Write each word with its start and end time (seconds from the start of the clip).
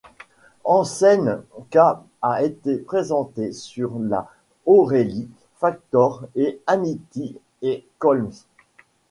Hansen 0.63 1.43
cas 1.69 2.03
a 2.23 2.41
été 2.41 2.77
présenté 2.79 3.51
sur 3.51 3.99
La 3.99 4.27
O'Reilly 4.65 5.29
Factor, 5.57 6.25
et 6.33 6.59
Hannity 6.65 7.37
et 7.61 7.87
Colmes. 7.99 8.31